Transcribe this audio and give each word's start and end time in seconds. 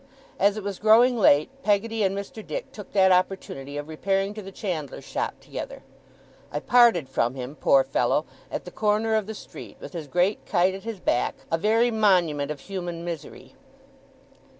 As 0.39 0.57
it 0.57 0.63
was 0.63 0.79
growing 0.79 1.15
late, 1.15 1.51
Peggotty 1.61 2.01
and 2.01 2.17
Mr. 2.17 2.43
Dick 2.43 2.71
took 2.71 2.91
that 2.93 3.11
opportunity 3.11 3.77
of 3.77 3.87
repairing 3.87 4.33
to 4.33 4.41
the 4.41 4.51
chandler's 4.51 5.03
shop 5.03 5.39
together. 5.39 5.83
I 6.51 6.59
parted 6.59 7.07
from 7.07 7.35
him, 7.35 7.55
poor 7.55 7.83
fellow, 7.83 8.25
at 8.49 8.65
the 8.65 8.71
corner 8.71 9.13
of 9.13 9.27
the 9.27 9.35
street, 9.35 9.77
with 9.79 9.93
his 9.93 10.07
great 10.07 10.43
kite 10.47 10.73
at 10.73 10.81
his 10.85 10.99
back, 10.99 11.35
a 11.51 11.57
very 11.59 11.91
monument 11.91 12.49
of 12.49 12.61
human 12.61 13.05
misery. 13.05 13.53